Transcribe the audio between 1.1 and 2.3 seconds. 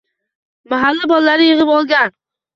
bolalarini yig’ib olgan